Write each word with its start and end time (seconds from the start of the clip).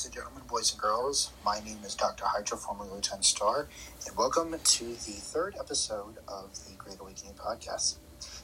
Ladies 0.00 0.06
and 0.06 0.14
gentlemen, 0.14 0.42
boys 0.48 0.72
and 0.72 0.80
girls, 0.80 1.30
my 1.44 1.60
name 1.60 1.76
is 1.84 1.94
Dr. 1.94 2.24
Hydra, 2.24 2.56
formerly 2.56 2.88
Lieutenant 2.88 3.22
Star, 3.22 3.68
and 4.06 4.16
welcome 4.16 4.50
to 4.58 4.84
the 4.84 4.94
third 4.94 5.56
episode 5.60 6.16
of 6.26 6.48
the 6.66 6.74
Great 6.78 6.98
Awakening 6.98 7.34
podcast. 7.34 7.96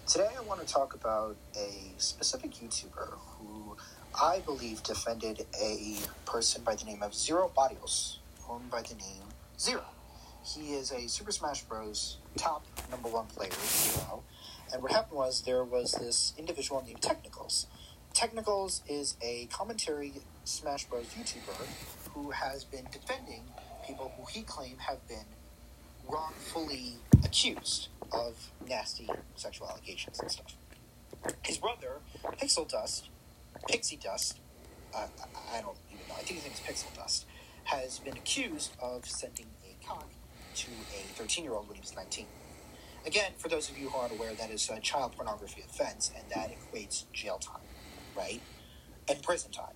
Today 0.06 0.29
I 0.37 0.42
want 0.42 0.61
to 0.61 0.66
talk 0.71 0.92
about 0.92 1.34
a 1.58 1.95
specific 1.96 2.50
YouTuber 2.50 3.08
who 3.38 3.74
I 4.22 4.40
believe 4.40 4.82
defended 4.82 5.46
a 5.58 5.96
person 6.27 6.62
by 6.62 6.74
the 6.74 6.84
name 6.84 7.03
of 7.03 7.14
Zero 7.14 7.51
Barrios, 7.57 8.19
known 8.47 8.65
by 8.71 8.83
the 8.83 8.95
name 8.97 9.23
Zero. 9.59 9.85
He 10.45 10.75
is 10.75 10.93
a 10.93 11.09
Super 11.09 11.33
Smash 11.33 11.63
Bros. 11.63 12.19
top 12.37 12.67
number 12.91 13.09
one 13.09 13.29
player, 13.29 13.53
Zero. 13.53 14.25
And 14.75 14.83
what 14.83 14.93
happened 14.93 15.17
was 15.17 15.41
there 15.41 15.65
was 15.65 15.93
this 15.93 16.34
individual 16.37 16.84
named 16.87 17.01
Technicals. 17.01 17.66
Technicals 18.16 18.80
is 18.88 19.14
a 19.20 19.45
commentary 19.52 20.10
Smash 20.45 20.87
Bros. 20.87 21.05
YouTuber 21.05 21.66
who 22.14 22.30
has 22.30 22.64
been 22.64 22.87
defending 22.91 23.42
people 23.86 24.10
who 24.16 24.24
he 24.24 24.41
claimed 24.41 24.80
have 24.80 25.06
been 25.06 25.27
wrongfully 26.08 26.94
accused 27.22 27.88
of 28.12 28.50
nasty 28.66 29.06
sexual 29.34 29.68
allegations 29.68 30.18
and 30.18 30.30
stuff. 30.30 30.56
His 31.42 31.58
brother, 31.58 32.00
Pixel 32.41 32.66
Dust, 32.66 33.10
Pixie 33.68 33.98
Dust, 34.02 34.38
uh, 34.94 35.08
I 35.52 35.60
don't 35.60 35.77
even 35.92 36.08
know, 36.08 36.14
I 36.14 36.22
think 36.22 36.41
his 36.41 36.44
name 36.44 36.55
is 36.55 36.60
Pixel 36.60 36.96
Dust, 36.96 37.27
has 37.64 37.98
been 37.98 38.16
accused 38.16 38.72
of 38.80 39.05
sending 39.05 39.48
a 39.62 39.86
cock 39.86 40.08
to 40.55 40.69
a 40.70 41.06
13 41.19 41.44
year 41.44 41.52
old 41.52 41.69
when 41.69 41.74
he 41.74 41.83
was 41.83 41.94
19. 41.94 42.24
Again, 43.05 43.33
for 43.36 43.50
those 43.50 43.69
of 43.69 43.77
you 43.77 43.91
who 43.91 43.98
aren't 43.98 44.14
aware, 44.14 44.33
that 44.33 44.50
is 44.50 44.70
a 44.70 44.80
child 44.80 45.12
pornography 45.12 45.62
offense, 45.69 46.10
and 46.16 46.24
that 46.30 46.50
equates 46.50 47.05
jail 47.12 47.36
time, 47.36 47.60
right? 48.16 48.41
And 49.09 49.23
prison 49.23 49.51
time. 49.52 49.75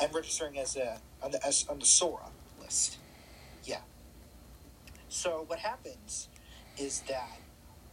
And 0.00 0.14
registering 0.14 0.58
as 0.58 0.76
a 0.76 0.98
on 1.22 1.32
the 1.32 1.46
as, 1.46 1.66
on 1.68 1.78
the 1.78 1.86
SORA 1.86 2.30
list. 2.60 2.98
Yeah. 3.64 3.80
So 5.08 5.44
what 5.46 5.58
happens 5.58 6.28
is 6.78 7.00
that 7.08 7.38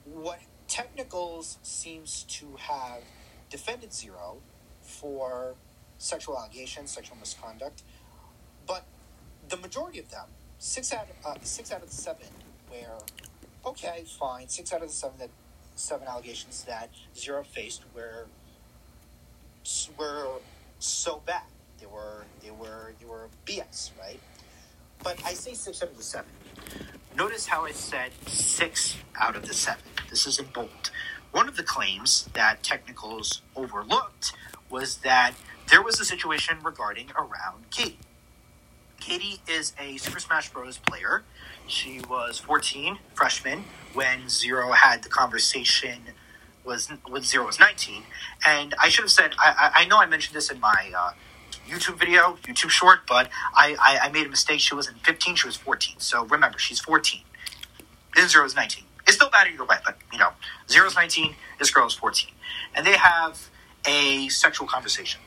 what 0.05 0.39
Technicals 0.67 1.57
seems 1.63 2.23
to 2.23 2.55
have 2.57 3.01
defended 3.49 3.93
Zero 3.93 4.37
for 4.81 5.55
sexual 5.97 6.37
allegations, 6.37 6.91
sexual 6.91 7.17
misconduct, 7.17 7.83
but 8.65 8.83
the 9.49 9.57
majority 9.57 9.99
of 9.99 10.09
them, 10.11 10.25
six 10.59 10.93
out 10.93 11.07
uh, 11.25 11.35
six 11.41 11.71
out 11.71 11.81
of 11.81 11.89
the 11.89 11.95
seven, 11.95 12.27
where 12.69 12.97
okay, 13.65 14.03
fine, 14.19 14.47
six 14.47 14.73
out 14.73 14.81
of 14.81 14.89
the 14.89 14.93
seven 14.93 15.17
that 15.19 15.29
seven 15.75 16.07
allegations 16.07 16.63
that 16.63 16.89
Zero 17.15 17.43
faced 17.43 17.83
were 17.95 18.25
were 19.97 20.39
so 20.79 21.21
bad. 21.25 21.43
They 21.79 21.85
were 21.85 22.25
they 22.41 22.51
were 22.51 22.93
they 22.99 23.05
were 23.05 23.29
BS, 23.45 23.91
right? 23.99 24.19
But 25.03 25.21
I 25.25 25.33
say 25.33 25.53
six 25.53 25.81
out 25.83 25.89
of 25.89 25.97
the 25.97 26.03
seven. 26.03 26.29
Notice 27.15 27.47
how 27.47 27.65
I 27.65 27.71
said 27.71 28.11
six 28.27 28.97
out 29.19 29.35
of 29.35 29.47
the 29.47 29.53
seven. 29.53 29.83
This 30.09 30.25
is 30.25 30.39
in 30.39 30.45
bold. 30.47 30.91
One 31.31 31.47
of 31.47 31.57
the 31.57 31.63
claims 31.63 32.29
that 32.33 32.63
Technicals 32.63 33.41
overlooked 33.55 34.33
was 34.69 34.97
that 34.97 35.33
there 35.69 35.81
was 35.81 35.99
a 35.99 36.05
situation 36.05 36.57
regarding 36.63 37.11
around 37.17 37.69
Katie. 37.69 37.97
Katie 38.99 39.41
is 39.47 39.73
a 39.79 39.97
Super 39.97 40.19
Smash 40.19 40.49
Bros. 40.51 40.77
player. 40.77 41.23
She 41.67 42.01
was 42.09 42.39
14, 42.39 42.97
freshman, 43.13 43.65
when 43.93 44.29
Zero 44.29 44.71
had 44.71 45.03
the 45.03 45.09
conversation 45.09 45.99
was 46.67 46.89
when 47.07 47.23
Zero 47.23 47.45
was 47.45 47.59
19. 47.59 48.03
And 48.45 48.75
I 48.79 48.89
should 48.89 49.03
have 49.03 49.11
said, 49.11 49.31
I, 49.39 49.71
I 49.75 49.85
know 49.85 49.97
I 49.97 50.05
mentioned 50.05 50.35
this 50.35 50.51
in 50.51 50.59
my 50.59 50.91
uh, 50.95 51.11
YouTube 51.67 51.97
video, 51.97 52.37
YouTube 52.43 52.69
short, 52.69 52.99
but 53.07 53.29
I, 53.55 53.75
I, 53.79 54.07
I, 54.07 54.11
made 54.11 54.27
a 54.27 54.29
mistake. 54.29 54.59
She 54.59 54.75
wasn't 54.75 55.03
15, 55.03 55.35
she 55.35 55.47
was 55.47 55.55
14. 55.55 55.95
So 55.99 56.25
remember, 56.25 56.59
she's 56.59 56.79
14. 56.79 57.21
This 58.15 58.31
Zero 58.31 58.45
is 58.45 58.55
19. 58.55 58.83
It's 59.07 59.15
still 59.15 59.29
bad 59.29 59.47
either 59.51 59.63
way, 59.63 59.77
but 59.85 59.97
you 60.11 60.19
know, 60.19 60.29
Zero's 60.69 60.95
19, 60.95 61.35
this 61.59 61.71
girl 61.71 61.87
is 61.87 61.93
14. 61.93 62.29
And 62.75 62.85
they 62.85 62.97
have 62.97 63.49
a 63.85 64.27
sexual 64.29 64.67
conversation. 64.67 65.21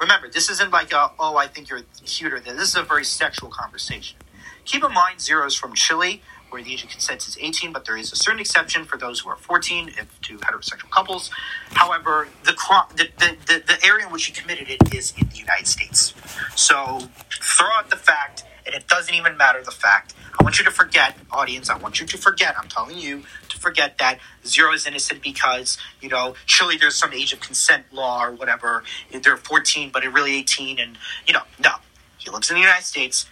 Remember, 0.00 0.28
this 0.28 0.50
isn't 0.50 0.70
like 0.70 0.92
a, 0.92 1.10
oh, 1.18 1.36
I 1.36 1.46
think 1.46 1.70
you're 1.70 1.82
cuter. 2.04 2.40
than. 2.40 2.56
This 2.56 2.68
is 2.68 2.76
a 2.76 2.82
very 2.82 3.04
sexual 3.04 3.50
conversation. 3.50 4.18
Keep 4.64 4.84
in 4.84 4.92
mind, 4.92 5.20
Zero 5.20 5.46
is 5.46 5.54
from 5.54 5.74
Chile, 5.74 6.22
where 6.50 6.62
the 6.62 6.72
age 6.72 6.84
of 6.84 6.90
consent 6.90 7.26
is 7.26 7.36
18, 7.40 7.72
but 7.72 7.84
there 7.84 7.96
is 7.96 8.12
a 8.12 8.16
certain 8.16 8.40
exception 8.40 8.84
for 8.84 8.96
those 8.96 9.20
who 9.20 9.28
are 9.28 9.36
14 9.36 9.88
if 9.88 10.20
to 10.22 10.38
heterosexual 10.38 10.90
couples. 10.90 11.30
However, 11.70 12.28
the, 12.44 12.52
the, 12.94 13.36
the, 13.46 13.62
the 13.66 13.78
area 13.84 14.06
in 14.06 14.12
which 14.12 14.26
he 14.26 14.32
committed 14.32 14.68
it 14.70 14.94
is 14.94 15.12
in 15.20 15.28
the 15.28 15.36
United 15.36 15.66
States. 15.66 16.14
So 16.54 17.08
throw 17.30 17.68
out 17.76 17.90
the 17.90 17.96
fact, 17.96 18.44
and 18.64 18.74
it 18.74 18.86
doesn't 18.88 19.14
even 19.14 19.36
matter 19.36 19.62
the 19.62 19.70
fact. 19.70 20.14
I 20.38 20.44
want 20.44 20.58
you 20.58 20.64
to 20.66 20.70
forget, 20.70 21.16
audience, 21.30 21.70
I 21.70 21.76
want 21.78 22.00
you 22.00 22.06
to 22.06 22.18
forget, 22.18 22.54
I'm 22.58 22.68
telling 22.68 22.98
you 22.98 23.22
to 23.48 23.58
forget 23.58 23.98
that 23.98 24.18
Zero 24.46 24.72
is 24.72 24.86
innocent 24.86 25.22
because, 25.22 25.78
you 26.00 26.08
know, 26.08 26.34
surely 26.44 26.76
there's 26.76 26.94
some 26.94 27.12
age 27.12 27.32
of 27.32 27.40
consent 27.40 27.84
law 27.92 28.24
or 28.24 28.32
whatever. 28.32 28.84
They're 29.10 29.36
14, 29.36 29.90
but 29.92 30.02
they're 30.02 30.10
really 30.10 30.36
18, 30.36 30.78
and, 30.78 30.98
you 31.26 31.32
know, 31.32 31.42
no. 31.58 31.70
He 32.18 32.30
lives 32.30 32.50
in 32.50 32.54
the 32.54 32.60
United 32.60 32.84
States. 32.84 33.26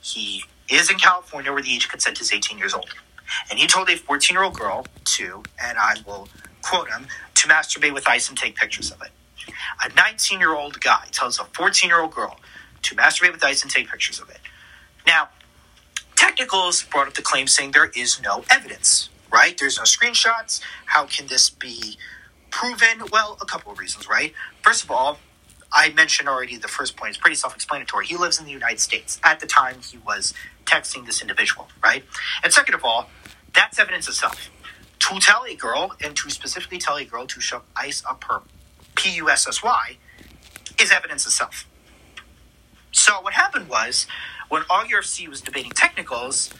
He 0.00 0.44
is 0.70 0.90
in 0.90 0.98
California 0.98 1.52
where 1.52 1.62
the 1.62 1.74
age 1.74 1.84
of 1.86 1.90
consent 1.90 2.20
is 2.20 2.32
18 2.32 2.58
years 2.58 2.74
old. 2.74 2.90
And 3.50 3.58
he 3.58 3.66
told 3.66 3.88
a 3.90 3.96
14 3.96 4.34
year 4.34 4.44
old 4.44 4.58
girl 4.58 4.86
to, 5.04 5.42
and 5.62 5.78
I 5.78 5.96
will 6.06 6.28
quote 6.62 6.90
him, 6.90 7.06
to 7.36 7.48
masturbate 7.48 7.94
with 7.94 8.08
ice 8.08 8.28
and 8.28 8.38
take 8.38 8.56
pictures 8.56 8.90
of 8.92 9.02
it. 9.02 9.10
A 9.84 9.94
19 9.94 10.40
year 10.40 10.54
old 10.54 10.80
guy 10.80 11.06
tells 11.12 11.38
a 11.38 11.44
14 11.44 11.88
year 11.90 12.00
old 12.00 12.14
girl 12.14 12.38
to 12.82 12.94
masturbate 12.96 13.32
with 13.32 13.44
ice 13.44 13.62
and 13.62 13.70
take 13.70 13.90
pictures 13.90 14.20
of 14.20 14.30
it. 14.30 14.40
Now, 15.06 15.28
Technicals 16.16 16.84
brought 16.84 17.08
up 17.08 17.14
the 17.14 17.22
claim 17.22 17.46
saying 17.46 17.72
there 17.72 17.90
is 17.96 18.20
no 18.22 18.44
evidence, 18.50 19.10
right? 19.32 19.58
There's 19.58 19.78
no 19.78 19.84
screenshots. 19.84 20.60
How 20.86 21.06
can 21.06 21.26
this 21.26 21.50
be 21.50 21.98
proven? 22.50 23.04
Well, 23.12 23.38
a 23.40 23.46
couple 23.46 23.72
of 23.72 23.78
reasons, 23.78 24.08
right? 24.08 24.32
First 24.62 24.84
of 24.84 24.90
all, 24.90 25.18
I 25.74 25.90
mentioned 25.90 26.28
already 26.28 26.56
the 26.56 26.68
first 26.68 26.96
point 26.96 27.10
is 27.10 27.16
pretty 27.16 27.34
self 27.34 27.54
explanatory. 27.54 28.06
He 28.06 28.16
lives 28.16 28.38
in 28.38 28.46
the 28.46 28.52
United 28.52 28.80
States. 28.80 29.20
At 29.24 29.40
the 29.40 29.46
time, 29.46 29.76
he 29.80 29.98
was 29.98 30.32
texting 30.64 31.04
this 31.04 31.20
individual, 31.20 31.68
right? 31.82 32.04
And 32.44 32.52
second 32.52 32.74
of 32.74 32.84
all, 32.84 33.10
that's 33.54 33.78
evidence 33.78 34.08
itself. 34.08 34.50
To 35.00 35.18
tell 35.18 35.44
a 35.44 35.54
girl, 35.54 35.94
and 36.02 36.16
to 36.16 36.30
specifically 36.30 36.78
tell 36.78 36.96
a 36.96 37.04
girl 37.04 37.26
to 37.26 37.40
shove 37.40 37.62
ice 37.76 38.02
up 38.08 38.24
her 38.24 38.42
P 38.94 39.16
U 39.16 39.28
S 39.28 39.46
S 39.48 39.62
Y, 39.62 39.98
is 40.80 40.92
evidence 40.92 41.26
itself. 41.26 41.68
So 42.92 43.20
what 43.20 43.34
happened 43.34 43.68
was, 43.68 44.06
when 44.48 44.62
Augie 44.62 44.92
RFC 44.92 45.28
was 45.28 45.40
debating 45.40 45.72
technicals, 45.72 46.50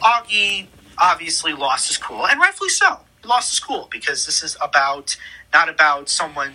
Augie 0.00 0.66
obviously 0.98 1.52
lost 1.52 1.88
his 1.88 1.98
cool, 1.98 2.26
and 2.26 2.40
rightfully 2.40 2.70
so. 2.70 3.00
He 3.22 3.28
lost 3.28 3.50
his 3.50 3.60
cool 3.60 3.88
because 3.92 4.24
this 4.26 4.42
is 4.42 4.56
about 4.62 5.16
not 5.52 5.68
about 5.68 6.08
someone 6.08 6.54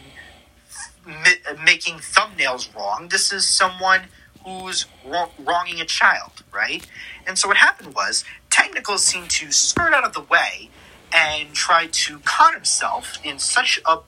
making 1.63 1.95
thumbnails 1.95 2.73
wrong. 2.75 3.07
This 3.09 3.31
is 3.31 3.47
someone 3.47 4.03
who's 4.45 4.85
wronging 5.05 5.81
a 5.81 5.85
child, 5.85 6.43
right? 6.51 6.85
And 7.27 7.37
so 7.37 7.47
what 7.47 7.57
happened 7.57 7.93
was 7.93 8.23
Technicals 8.49 9.03
seemed 9.03 9.29
to 9.31 9.51
skirt 9.51 9.93
out 9.93 10.03
of 10.03 10.13
the 10.13 10.21
way 10.21 10.69
and 11.13 11.53
try 11.53 11.87
to 11.87 12.19
con 12.19 12.53
himself 12.53 13.17
in 13.23 13.39
such 13.39 13.79
a 13.85 13.99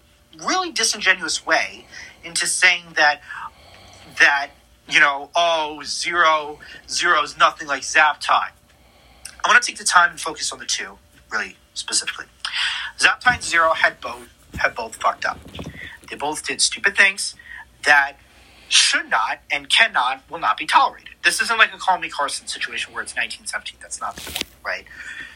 really 0.45 0.71
disingenuous 0.71 1.45
way 1.45 1.85
into 2.23 2.45
saying 2.47 2.83
that 2.95 3.21
that 4.19 4.49
you 4.87 4.99
know 4.99 5.29
oh 5.35 5.81
zero 5.83 6.59
zero 6.89 7.23
is 7.23 7.37
nothing 7.37 7.67
like 7.67 7.81
Zaptai. 7.81 8.49
I 9.43 9.47
want 9.47 9.61
to 9.61 9.65
take 9.65 9.77
the 9.77 9.83
time 9.83 10.11
and 10.11 10.19
focus 10.19 10.51
on 10.51 10.59
the 10.59 10.65
two 10.65 10.97
really 11.31 11.55
specifically. 11.73 12.25
Zaptai 12.97 13.35
and 13.35 13.43
Zero 13.43 13.73
had 13.73 13.99
both 14.01 14.27
had 14.57 14.75
both 14.75 14.95
fucked 14.95 15.25
up. 15.25 15.39
They 16.11 16.17
both 16.17 16.45
did 16.45 16.61
stupid 16.61 16.97
things 16.97 17.35
that 17.85 18.17
should 18.67 19.09
not 19.09 19.39
and 19.49 19.69
cannot 19.69 20.23
will 20.29 20.39
not 20.39 20.57
be 20.57 20.65
tolerated. 20.65 21.15
This 21.23 21.41
isn't 21.41 21.57
like 21.57 21.73
a 21.73 21.77
Call 21.77 21.97
Me 21.99 22.09
Carson 22.09 22.47
situation 22.47 22.93
where 22.93 23.01
it's 23.01 23.15
1917. 23.15 23.79
That's 23.81 23.99
not 23.99 24.17
the 24.17 24.29
point, 24.29 24.45
right? 24.63 24.85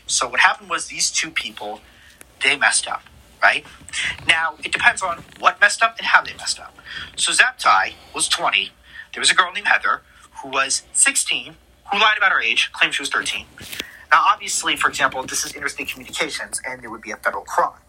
So 0.06 0.28
what 0.28 0.42
happened 0.42 0.70
was 0.70 0.88
these 0.88 1.10
two 1.12 1.32
people, 1.32 1.80
they 2.44 2.58
messed 2.58 2.88
up, 2.88 3.04
right? 3.42 3.66
Now 4.28 4.56
it 4.64 4.72
depends 4.74 5.02
on 5.02 5.24
what 5.40 5.62
messed 5.62 5.82
up 5.82 5.98
and 5.98 6.08
how 6.08 6.22
they 6.22 6.34
messed 6.34 6.60
up. 6.60 6.78
So 7.16 7.32
Zaptai 7.32 7.94
was 8.14 8.28
20. 8.28 8.72
There 9.14 9.22
was 9.22 9.32
a 9.32 9.36
girl 9.36 9.52
named 9.54 9.68
Heather 9.68 10.02
who 10.44 10.50
was 10.50 10.84
16, 10.92 11.56
who 11.92 12.00
lied 12.00 12.18
about 12.18 12.34
her 12.34 12.42
age, 12.42 12.70
claimed 12.74 12.94
she 12.94 13.02
was 13.02 13.10
13. 13.10 13.46
Now, 14.12 14.24
obviously, 14.28 14.76
for 14.76 14.90
example, 14.90 15.24
this 15.24 15.46
is 15.46 15.54
interstate 15.54 15.88
communications, 15.90 16.62
and 16.66 16.82
there 16.82 16.90
would 16.90 17.02
be 17.02 17.12
a 17.12 17.18
federal 17.18 17.44
crime. 17.44 17.80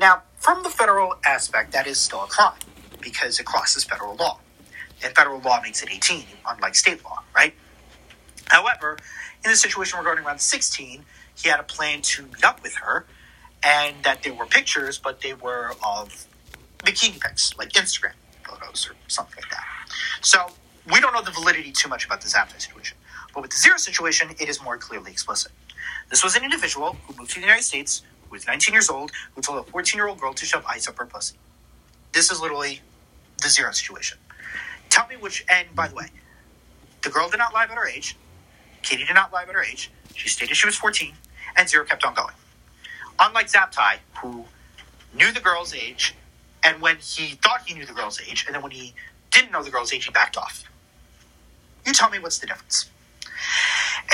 Now, 0.00 0.22
from 0.36 0.62
the 0.62 0.70
federal 0.70 1.16
aspect, 1.24 1.72
that 1.72 1.86
is 1.86 1.98
still 1.98 2.24
a 2.24 2.26
crime 2.26 2.58
because 3.00 3.40
it 3.40 3.46
crosses 3.46 3.84
federal 3.84 4.14
law 4.16 4.40
and 5.02 5.14
federal 5.14 5.40
law 5.40 5.60
makes 5.62 5.82
it 5.82 5.90
18, 5.90 6.24
unlike 6.48 6.74
state 6.74 7.04
law, 7.04 7.22
right? 7.34 7.54
However, 8.46 8.98
in 9.44 9.50
the 9.50 9.56
situation 9.56 9.98
regarding 9.98 10.24
around 10.24 10.40
16, 10.40 11.04
he 11.36 11.48
had 11.48 11.60
a 11.60 11.64
plan 11.64 12.02
to 12.02 12.22
meet 12.22 12.44
up 12.44 12.62
with 12.62 12.74
her, 12.76 13.06
and 13.62 13.96
that 14.02 14.22
there 14.22 14.34
were 14.34 14.46
pictures, 14.46 14.98
but 14.98 15.20
they 15.20 15.34
were 15.34 15.72
of 15.84 16.26
bikini 16.78 17.20
pics, 17.20 17.56
like 17.56 17.70
Instagram 17.70 18.12
photos 18.44 18.88
or 18.88 18.94
something 19.08 19.36
like 19.36 19.50
that. 19.50 19.64
So 20.20 20.46
we 20.92 21.00
don't 21.00 21.12
know 21.12 21.22
the 21.22 21.30
validity 21.30 21.72
too 21.72 21.88
much 21.88 22.06
about 22.06 22.20
the 22.20 22.28
Zaptai 22.28 22.60
situation. 22.60 22.96
But 23.34 23.42
with 23.42 23.50
the 23.50 23.56
zero 23.56 23.76
situation, 23.76 24.30
it 24.40 24.48
is 24.48 24.62
more 24.62 24.78
clearly 24.78 25.10
explicit. 25.10 25.52
This 26.08 26.24
was 26.24 26.34
an 26.34 26.44
individual 26.44 26.96
who 27.06 27.14
moved 27.16 27.30
to 27.30 27.36
the 27.36 27.42
United 27.42 27.62
States, 27.62 28.02
who 28.28 28.34
was 28.34 28.46
19 28.46 28.72
years 28.72 28.90
old, 28.90 29.10
who 29.34 29.42
told 29.42 29.66
a 29.66 29.70
14 29.70 29.98
year 29.98 30.08
old 30.08 30.20
girl 30.20 30.34
to 30.34 30.44
shove 30.46 30.64
ice 30.66 30.88
up 30.88 30.98
her 30.98 31.06
pussy. 31.06 31.36
This 32.12 32.30
is 32.30 32.40
literally 32.40 32.80
the 33.42 33.48
zero 33.48 33.72
situation. 33.72 34.18
Tell 34.90 35.06
me 35.06 35.16
which, 35.16 35.44
and 35.48 35.74
by 35.74 35.88
the 35.88 35.94
way, 35.94 36.06
the 37.02 37.10
girl 37.10 37.28
did 37.28 37.38
not 37.38 37.52
lie 37.54 37.64
about 37.64 37.76
her 37.76 37.88
age. 37.88 38.16
Katie 38.82 39.04
did 39.04 39.14
not 39.14 39.32
lie 39.32 39.42
about 39.42 39.54
her 39.54 39.62
age. 39.62 39.90
She 40.14 40.28
stated 40.28 40.56
she 40.56 40.66
was 40.66 40.76
14, 40.76 41.12
and 41.56 41.68
Zero 41.68 41.84
kept 41.84 42.04
on 42.04 42.14
going. 42.14 42.34
Unlike 43.20 43.48
Zaptai, 43.48 43.98
who 44.20 44.44
knew 45.14 45.32
the 45.32 45.40
girl's 45.40 45.74
age, 45.74 46.14
and 46.64 46.80
when 46.80 46.96
he 46.96 47.34
thought 47.36 47.62
he 47.66 47.74
knew 47.74 47.86
the 47.86 47.92
girl's 47.92 48.20
age, 48.20 48.44
and 48.46 48.54
then 48.54 48.62
when 48.62 48.72
he 48.72 48.94
didn't 49.30 49.52
know 49.52 49.62
the 49.62 49.70
girl's 49.70 49.92
age, 49.92 50.04
he 50.04 50.10
backed 50.10 50.36
off. 50.36 50.64
You 51.86 51.92
tell 51.92 52.10
me 52.10 52.18
what's 52.18 52.38
the 52.38 52.46
difference. 52.46 52.90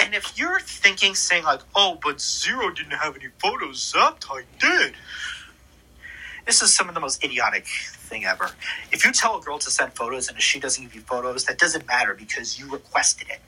And 0.00 0.14
if 0.14 0.38
you're 0.38 0.60
thinking, 0.60 1.14
saying 1.14 1.44
like, 1.44 1.60
"Oh, 1.74 1.98
but 2.02 2.20
Zero 2.20 2.70
didn't 2.70 2.92
have 2.92 3.16
any 3.16 3.28
photos, 3.38 3.92
Zaptai 3.92 4.44
did," 4.58 4.94
this 6.46 6.62
is 6.62 6.74
some 6.74 6.88
of 6.88 6.94
the 6.94 7.00
most 7.00 7.24
idiotic 7.24 7.66
thing 7.66 8.24
ever. 8.24 8.50
If 8.92 9.04
you 9.04 9.12
tell 9.12 9.38
a 9.38 9.40
girl 9.40 9.58
to 9.58 9.70
send 9.70 9.94
photos 9.94 10.28
and 10.28 10.36
if 10.36 10.44
she 10.44 10.60
doesn't 10.60 10.82
give 10.82 10.94
you 10.94 11.00
photos, 11.02 11.44
that 11.46 11.58
doesn't 11.58 11.86
matter 11.86 12.14
because 12.14 12.58
you 12.58 12.70
requested 12.70 13.28
it. 13.30 13.40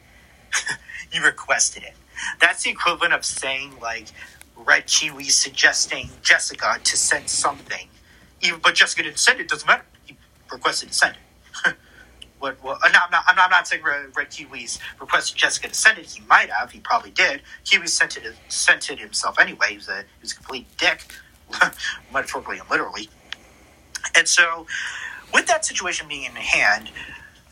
you 1.13 1.23
requested 1.23 1.83
it. 1.83 1.95
That's 2.41 2.63
the 2.63 2.71
equivalent 2.71 3.13
of 3.13 3.25
saying 3.25 3.75
like 3.81 4.09
Red 4.57 4.87
Kiwi 4.87 5.25
suggesting 5.25 6.11
Jessica 6.23 6.79
to 6.83 6.97
send 6.97 7.29
something, 7.29 7.89
even 8.41 8.61
but 8.61 8.75
Jessica 8.75 9.03
didn't 9.03 9.19
send 9.19 9.41
it. 9.41 9.49
Doesn't 9.49 9.67
matter. 9.67 9.85
He 10.05 10.17
requested 10.51 10.89
to 10.91 10.95
send 10.95 11.17
it. 11.17 11.21
What? 12.39 12.63
Well, 12.63 12.79
uh, 12.85 12.89
no, 12.89 12.99
I'm 13.05 13.11
not. 13.11 13.25
I'm 13.27 13.37
not, 13.37 13.45
I'm 13.47 13.51
not 13.51 13.69
saying 13.69 13.83
Red, 13.83 14.17
Red 14.17 14.31
Kiwi's 14.31 14.79
requested 15.01 15.37
Jessica 15.37 15.69
to 15.69 15.75
send 15.75 15.99
it. 15.99 16.07
He 16.07 16.23
might 16.27 16.51
have. 16.51 16.71
He 16.71 16.81
probably 16.81 17.11
did. 17.11 17.43
Kiwi 17.65 17.87
sent 17.87 18.17
it. 18.17 18.25
Sent 18.49 18.91
it 18.91 18.99
himself 18.99 19.39
anyway. 19.39 19.69
He 19.71 19.77
was 19.77 19.89
a. 19.89 19.99
He 19.99 20.23
was 20.23 20.33
a 20.33 20.37
complete 20.37 20.67
dick, 20.77 21.15
metaphorically 22.13 22.59
and 22.59 22.71
literally. 22.71 23.09
And 24.17 24.29
so, 24.29 24.67
with 25.33 25.47
that 25.47 25.65
situation 25.65 26.09
being 26.09 26.25
in 26.25 26.33
hand, 26.33 26.91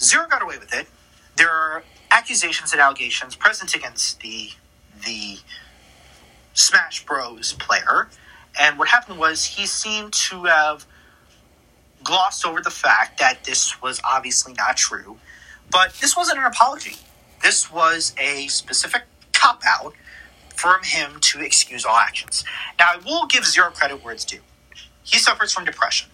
Zero 0.01 0.27
got 0.29 0.43
away 0.43 0.59
with 0.59 0.75
it. 0.75 0.87
There 1.37 1.51
are 1.51 1.83
accusations 2.11 2.73
and 2.73 2.81
allegations 2.81 3.35
present 3.35 3.75
against 3.75 4.21
the 4.21 4.51
the 5.05 5.39
Smash 6.53 7.05
Bros. 7.05 7.55
player, 7.55 8.09
and 8.61 8.79
what 8.79 8.89
happened 8.89 9.19
was 9.19 9.45
he 9.45 9.67
seemed 9.67 10.13
to 10.13 10.45
have 10.45 10.87
glossed 12.05 12.47
over 12.47 12.61
the 12.61 12.71
fact 12.71 13.19
that 13.21 13.45
this 13.45 13.81
was 13.83 14.01
obviously 14.05 14.55
not 14.55 14.77
true. 14.77 15.19
But 15.71 15.95
this 15.95 16.17
wasn't 16.17 16.39
an 16.39 16.45
apology. 16.47 16.97
This 17.43 17.73
was 17.73 18.15
a 18.19 18.47
specific 18.49 19.03
cop 19.33 19.63
out 19.67 19.95
from 20.57 20.83
him 20.85 21.19
to 21.21 21.41
excuse 21.43 21.85
all 21.85 21.97
actions. 21.97 22.45
Now, 22.79 22.87
I 22.95 22.99
will 23.05 23.27
give 23.27 23.45
zero 23.47 23.71
credit 23.71 24.05
where 24.05 24.15
it's 24.15 24.25
due. 24.25 24.41
He 25.03 25.19
suffers 25.19 25.53
from 25.53 25.65
depression. 25.65 26.11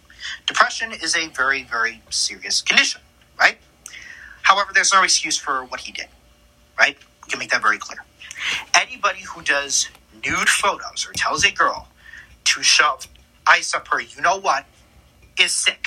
Depression 0.46 0.92
is 0.92 1.16
a 1.16 1.28
very, 1.28 1.64
very 1.64 2.02
serious 2.10 2.62
condition, 2.62 3.00
right? 3.38 3.58
However, 4.42 4.72
there's 4.74 4.92
no 4.92 5.02
excuse 5.02 5.36
for 5.38 5.64
what 5.64 5.80
he 5.80 5.92
did, 5.92 6.08
right? 6.78 6.96
We 7.24 7.30
can 7.30 7.38
make 7.38 7.50
that 7.50 7.62
very 7.62 7.78
clear. 7.78 8.04
Anybody 8.74 9.22
who 9.22 9.42
does 9.42 9.88
nude 10.24 10.48
photos 10.48 11.06
or 11.08 11.12
tells 11.14 11.44
a 11.44 11.52
girl 11.52 11.88
to 12.44 12.62
shove 12.62 13.08
ice 13.46 13.74
up 13.74 13.88
her, 13.88 14.00
you 14.00 14.20
know 14.22 14.38
what, 14.38 14.66
is 15.40 15.52
sick. 15.52 15.79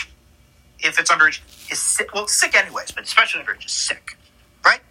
If 0.83 0.99
it's 0.99 1.09
underage, 1.09 1.39
is 1.71 1.79
sick. 1.79 2.13
Well, 2.13 2.27
sick 2.27 2.55
anyways, 2.55 2.91
but 2.91 3.03
especially 3.03 3.41
underage 3.41 3.65
is 3.65 3.71
sick, 3.71 4.17
right? 4.65 4.81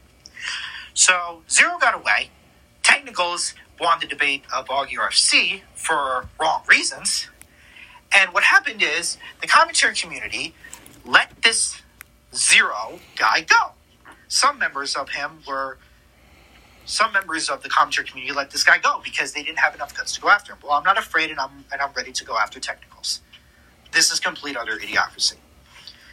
So 0.95 1.43
Zero 1.51 1.79
got 1.79 1.95
away. 1.95 2.31
Technicals 2.83 3.55
won 3.81 3.99
the 4.01 4.07
debate 4.07 4.45
of 4.55 4.67
Augie 4.69 4.95
RFC 4.95 5.63
for 5.75 6.29
wrong 6.41 6.63
reasons. 6.69 7.29
And 8.15 8.33
what 8.33 8.45
happened 8.45 8.83
is 8.83 9.19
the 9.41 9.47
commentary 9.47 9.95
community 9.95 10.55
let 11.05 11.43
this 11.43 11.83
Zero 12.35 12.99
guy 13.17 13.43
go. 13.43 13.73
Some 14.29 14.59
members 14.59 14.95
of 14.97 15.11
him 15.11 15.41
were 15.47 15.79
some 16.85 17.13
members 17.13 17.49
of 17.49 17.63
the 17.63 17.69
commentary 17.69 18.07
community 18.09 18.35
let 18.35 18.51
this 18.51 18.65
guy 18.65 18.79
go 18.79 19.01
because 19.05 19.33
they 19.33 19.43
didn't 19.43 19.59
have 19.59 19.75
enough 19.75 19.97
guts 19.97 20.15
to 20.15 20.21
go 20.21 20.29
after 20.29 20.53
him. 20.53 20.59
Well, 20.63 20.73
I'm 20.73 20.85
not 20.85 20.99
afraid, 20.99 21.31
and 21.31 21.39
I'm 21.39 21.65
and 21.71 21.81
I'm 21.81 21.93
ready 21.95 22.13
to 22.13 22.25
go 22.25 22.39
after 22.39 22.59
technicals. 22.59 23.21
This 23.93 24.11
is 24.11 24.21
complete 24.21 24.57
utter 24.57 24.79
idiocracy. 24.79 25.35